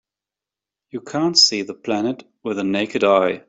[0.89, 3.39] You can't see the planet with the naked eye.